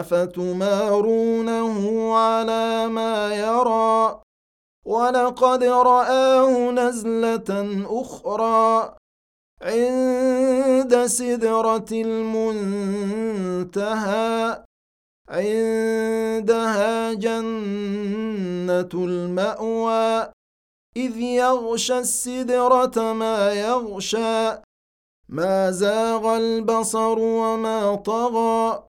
[0.00, 1.74] افتمارونه
[2.14, 4.22] على ما يرى؟
[4.84, 8.94] ولقد راه نزله أخرى
[9.62, 11.90] عند سدره
[13.02, 13.92] المنتهى
[15.28, 20.32] عندها جنة المأوى
[20.96, 24.62] إذ يغشى السدرة ما يغشى
[25.28, 28.91] ما زاغ البصر وما طغى.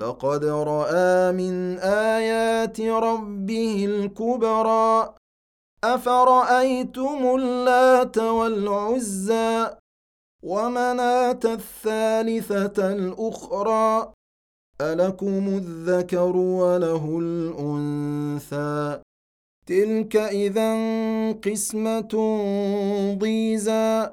[0.00, 5.14] لقد رأى من آيات ربه الكبرى.
[5.84, 9.70] أفرأيتم اللات والعزى
[10.42, 14.12] ومناة الثالثة الأخرى؟
[14.80, 19.00] ألكم الذكر وله الأنثى.
[19.66, 20.72] تلك إذا
[21.32, 22.12] قسمة
[23.18, 24.10] ضيزى.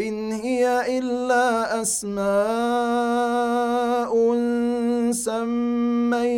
[0.00, 3.19] إن هي إلا أسماء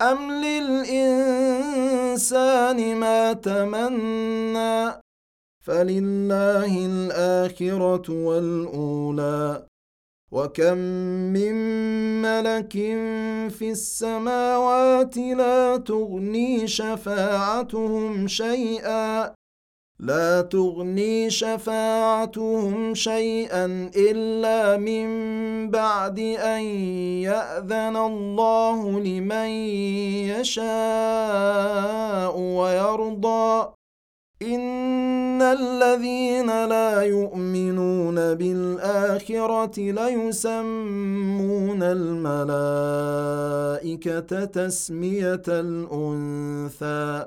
[0.00, 1.56] أم للإنسان
[2.96, 5.00] ما تمنى
[5.60, 9.66] فلله الآخرة والأولى؟
[10.32, 10.78] وكم
[11.32, 11.54] من
[12.22, 12.72] ملك
[13.52, 19.34] في السماوات لا تغني شفاعتهم شيئا؟
[20.00, 25.06] لا تغني شفاعتهم شيئا إلا من
[25.70, 26.60] بعد أن
[27.24, 29.48] يأذن الله لمن
[30.36, 33.72] يشاء ويرضى.
[34.42, 43.24] إن الذين لا يؤمنون بالآخرة ليسمون الملائكة
[44.44, 47.26] تسمية الأنثى.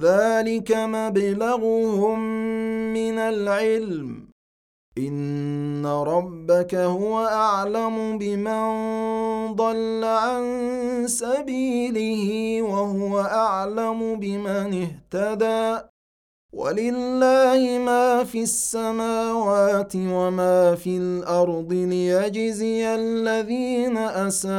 [0.00, 2.18] ذلك مبلغهم
[2.92, 4.28] من العلم.
[4.98, 8.66] إن ربك هو أعلم بمن
[9.54, 10.42] ضل عن
[11.06, 15.88] سبيله وهو أعلم بمن اهتدى.
[16.56, 24.56] ولله ما في السماوات وما في الأرض ليجزي الذين أساءوا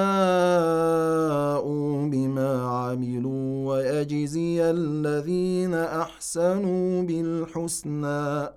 [2.05, 8.56] بما عملوا ويجزي الذين أحسنوا بالحسنى.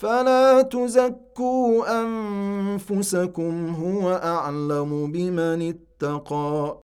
[0.00, 6.80] فلا تزكوا أنفسكم هو أعلم بمن اتقى.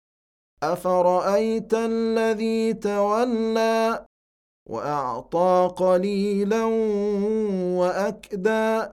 [0.63, 4.05] أفرأيت الذي تولى
[4.69, 6.65] وأعطى قليلا
[7.81, 8.89] وأكدى؟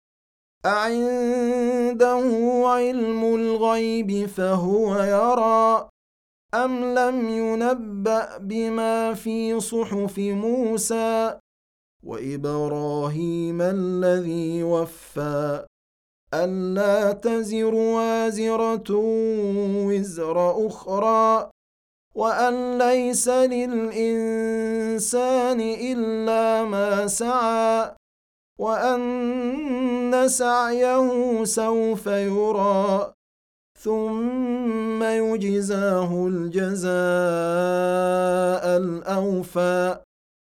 [0.66, 2.24] أعنده
[2.66, 5.90] علم الغيب فهو يرى.
[6.56, 11.40] أم لم ينبأ بما في صحف موسى؟
[12.04, 15.66] وإبراهيم الذي وفى
[16.34, 18.90] ألا تزر وازرة
[19.88, 21.50] وزر أخرى
[22.16, 24.52] وأن ليس للإنسان
[25.62, 27.96] إلا ما سعى
[28.60, 33.14] وأن سعيه سوف يرى
[33.80, 36.94] ثم يجزاه الجزاء
[38.78, 39.98] الأوفى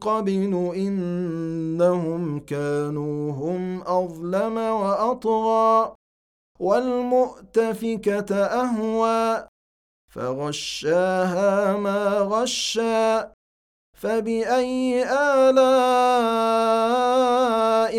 [0.00, 5.94] قبل إنهم كانوا هم أظلم وأطغى
[6.60, 9.48] والمؤتفكة أهوى
[10.10, 13.20] فغشاها ما غشى
[13.92, 15.68] فبأي آلاء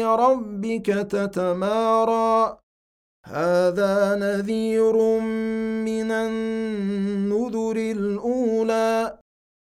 [0.06, 2.60] ربك تتمارى؟
[3.26, 5.20] هذا نذير
[5.86, 9.09] من النذر الأولى